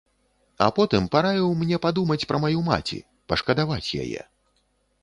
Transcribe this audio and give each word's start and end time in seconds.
А 0.67 0.69
потым 0.77 1.09
параіў 1.15 1.53
мне 1.59 1.81
падумаць 1.85 2.27
пра 2.33 2.43
маю 2.47 2.59
маці, 2.71 2.99
пашкадаваць 3.35 3.89
яе. 4.07 4.21